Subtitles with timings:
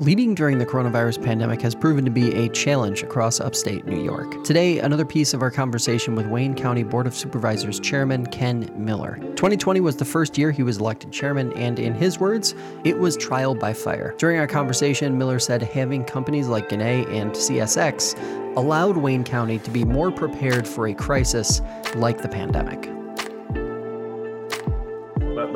[0.00, 4.44] Leading during the coronavirus pandemic has proven to be a challenge across upstate New York.
[4.44, 9.16] Today, another piece of our conversation with Wayne County Board of Supervisors Chairman Ken Miller.
[9.16, 12.54] 2020 was the first year he was elected chairman, and in his words,
[12.84, 14.14] it was trial by fire.
[14.18, 19.70] During our conversation, Miller said having companies like Ginna and CSX allowed Wayne County to
[19.70, 21.60] be more prepared for a crisis
[21.96, 22.88] like the pandemic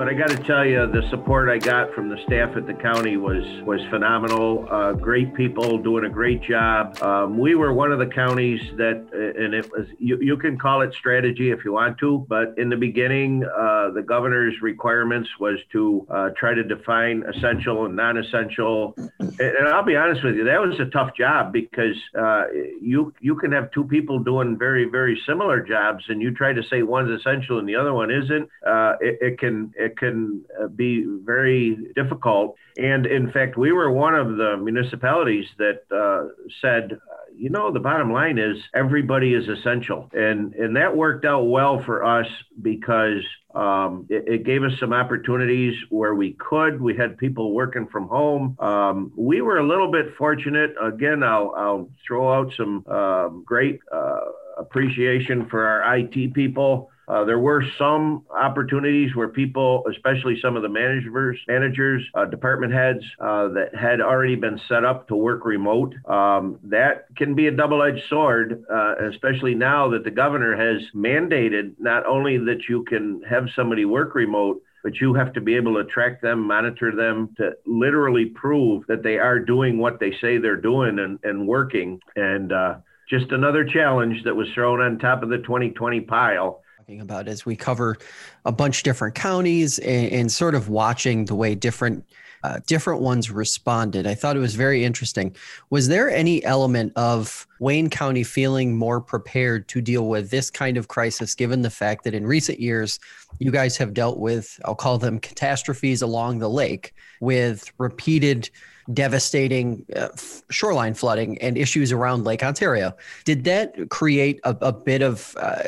[0.03, 2.75] but I got to tell you, the support I got from the staff at the
[2.75, 4.67] county was was phenomenal.
[4.69, 7.01] Uh, great people doing a great job.
[7.01, 10.59] Um, we were one of the counties that, uh, and it was you, you can
[10.59, 15.29] call it strategy if you want to, but in the beginning, uh, the governor's requirements
[15.39, 18.95] was to uh, try to define essential and non-essential.
[19.21, 22.47] And, and, I'll be honest with you, that was a tough job because uh,
[22.81, 26.63] you you can have two people doing very very similar jobs, and you try to
[26.65, 28.51] say one's essential and the other one isn't.
[28.67, 32.57] Uh, it, it can it can uh, be very difficult.
[32.77, 36.29] And in fact, we were one of the municipalities that uh,
[36.61, 36.99] said,
[37.37, 40.09] you know, the bottom line is everybody is essential.
[40.13, 42.27] And, and that worked out well for us
[42.61, 43.23] because
[43.55, 46.81] um, it, it, gave us some opportunities where we could.
[46.81, 48.57] We had people working from home.
[48.59, 50.75] Um, we were a little bit fortunate.
[50.83, 54.21] Again, I'll, I'll throw out some um, great uh,
[54.57, 56.91] appreciation for our IT people.
[57.09, 62.73] Uh, there were some opportunities where people, especially some of the managers, managers, uh, department
[62.73, 65.95] heads uh, that had already been set up to work remote.
[66.07, 71.75] Um, that can be a double-edged sword, uh, especially now that the governor has mandated
[71.79, 75.75] not only that you can have somebody work remote, but you have to be able
[75.75, 80.39] to track them, monitor them to literally prove that they are doing what they say
[80.39, 82.01] they're doing and, and working.
[82.17, 82.77] And uh,
[83.09, 87.47] just another challenge that was thrown on top of the 2020 pile talking about as
[87.47, 87.97] we cover
[88.45, 92.05] a bunch of different counties and, and sort of watching the way different
[92.43, 94.07] uh, different ones responded.
[94.07, 95.35] I thought it was very interesting.
[95.71, 100.77] Was there any element of Wayne County feeling more prepared to deal with this kind
[100.77, 102.99] of crisis, given the fact that in recent years,
[103.39, 108.51] you guys have dealt with, I'll call them catastrophes along the lake with repeated
[108.93, 110.09] devastating uh,
[110.51, 112.97] shoreline flooding and issues around Lake Ontario?
[113.25, 115.63] Did that create a, a bit of uh,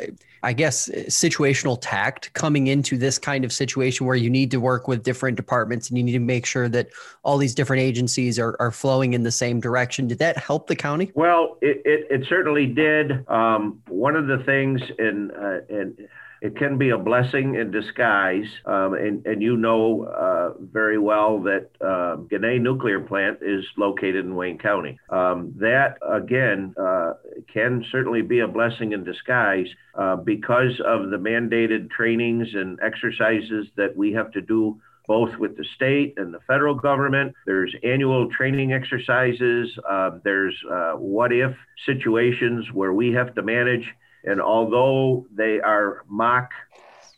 [0.45, 4.87] I guess, situational tact coming into this kind of situation where you need to work
[4.87, 6.89] with different departments and you need to make sure that
[7.23, 10.07] all these different agencies are, are flowing in the same direction.
[10.07, 11.11] Did that help the county?
[11.15, 13.27] Well, it, it, it certainly did.
[13.29, 16.07] Um, one of the things in, uh, in
[16.45, 18.45] it can be a blessing in disguise.
[18.65, 24.35] Um, and, and you know uh, very well that uh, Nuclear Plant is located in
[24.35, 24.99] Wayne County.
[25.09, 27.13] Um, that, again, uh,
[27.51, 33.67] can certainly be a blessing in disguise uh, because of the mandated trainings and exercises
[33.75, 37.33] that we have to do both with the state and the federal government.
[37.45, 39.77] There's annual training exercises.
[39.89, 41.55] Uh, there's uh, what if
[41.85, 43.93] situations where we have to manage
[44.25, 46.51] and although they are mock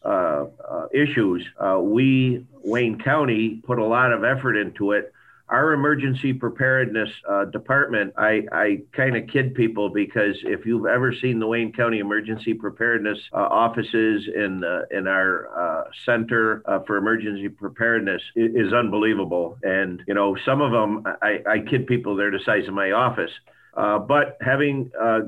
[0.03, 5.13] uh, uh, issues, uh, we, Wayne County, put a lot of effort into it.
[5.49, 11.13] Our emergency preparedness uh, department, I, I kind of kid people because if you've ever
[11.13, 17.47] seen the Wayne County emergency preparedness uh, offices in in our uh, center for emergency
[17.47, 19.57] preparedness, is unbelievable.
[19.63, 22.91] And you know, some of them, I, I kid people, they're the size of my
[22.91, 23.31] office.
[23.77, 25.19] Uh, but having uh,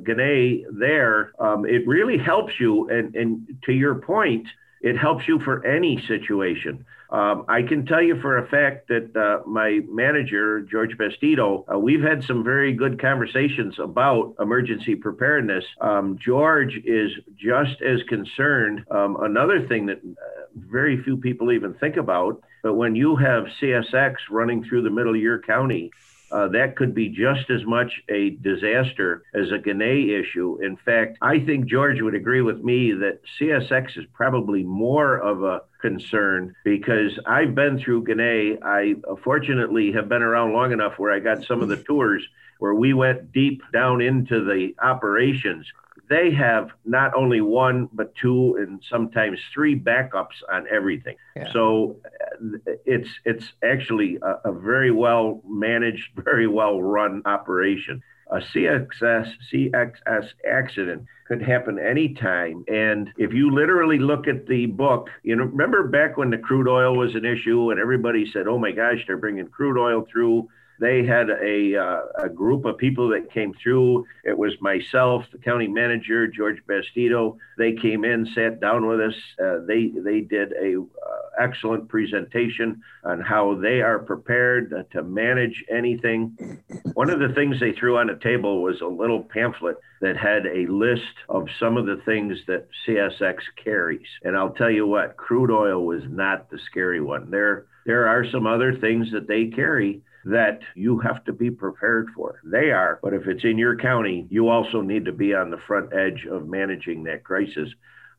[0.71, 2.89] there, um, it really helps you.
[2.89, 4.47] And, and to your point,
[4.81, 6.83] it helps you for any situation.
[7.11, 11.79] Um, I can tell you for a fact that uh, my manager, George Bastido, uh,
[11.79, 15.63] we've had some very good conversations about emergency preparedness.
[15.81, 18.85] Um, George is just as concerned.
[18.91, 23.45] Um, another thing that uh, very few people even think about, but when you have
[23.59, 25.91] CSX running through the middle of your county,
[26.31, 30.59] uh, that could be just as much a disaster as a Ginna issue.
[30.61, 35.43] In fact, I think George would agree with me that CSX is probably more of
[35.43, 38.61] a concern because I've been through Ginna.
[38.63, 42.23] I uh, fortunately have been around long enough where I got some of the tours
[42.59, 45.65] where we went deep down into the operations
[46.09, 51.15] they have not only one but two and sometimes three backups on everything.
[51.35, 51.53] Yeah.
[51.53, 51.97] So
[52.85, 58.01] it's it's actually a, a, very well managed, very well run operation.
[58.31, 62.63] A CXS CXS accident could happen anytime.
[62.67, 66.67] And if you literally look at the book, you know, remember back when the crude
[66.67, 70.47] oil was an issue and everybody said, "Oh my gosh, they're bringing crude oil through."
[70.79, 74.05] They had a, uh, a group of people that came through.
[74.23, 77.37] It was myself, the county manager, George Bastido.
[77.57, 79.15] They came in, sat down with us.
[79.41, 85.63] Uh, they they did a uh, excellent presentation on how they are prepared to manage
[85.69, 86.59] anything.
[86.93, 90.45] One of the things they threw on the table was a little pamphlet that had
[90.45, 94.07] a list of some of the things that CSX carries.
[94.23, 97.29] And I'll tell you what, crude oil was not the scary one.
[97.29, 102.07] There there are some other things that they carry that you have to be prepared
[102.15, 102.39] for.
[102.43, 105.57] They are, but if it's in your county, you also need to be on the
[105.65, 107.67] front edge of managing that crisis.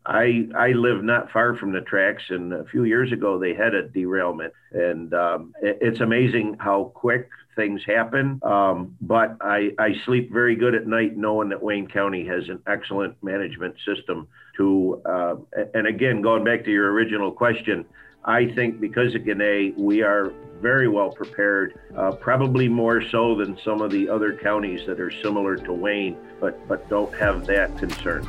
[0.04, 3.74] I I live not far from the tracks, and a few years ago they had
[3.76, 7.28] a derailment, and um, it, it's amazing how quick
[7.60, 8.40] things happen.
[8.42, 12.60] Um, but I I sleep very good at night knowing that Wayne County has an
[12.66, 14.28] excellent management system.
[14.56, 15.36] To uh,
[15.74, 17.84] and again, going back to your original question,
[18.24, 23.58] I think because of Ginna, we are very well prepared, uh, probably more so than
[23.64, 27.76] some of the other counties that are similar to Wayne, but but don't have that
[27.78, 28.26] concern.